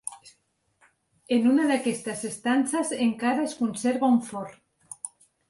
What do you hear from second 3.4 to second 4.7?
es conserva un forn.